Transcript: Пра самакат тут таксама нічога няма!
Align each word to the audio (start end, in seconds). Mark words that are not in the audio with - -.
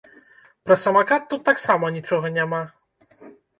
Пра 0.69 0.77
самакат 0.83 1.27
тут 1.35 1.45
таксама 1.51 1.93
нічога 1.99 2.35
няма! 2.41 2.65